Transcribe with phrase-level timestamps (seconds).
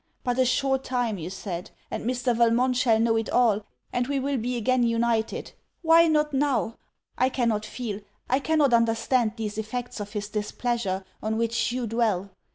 [0.23, 2.35] 'But a short time,' you said, 'and Mr.
[2.35, 5.51] Valmont shall know it all, and we will be again united.'
[5.83, 6.79] Why not now?
[7.19, 12.31] I cannot feel, I cannot understand these effects of his displeasure on which you dwell.